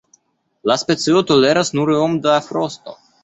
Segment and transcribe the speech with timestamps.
[0.71, 2.99] La specio toleras nur iom da frosto.